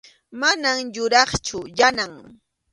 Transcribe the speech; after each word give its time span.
Mana 0.41 0.71
yuraqchu 0.95 1.59
Yanam. 1.77 2.13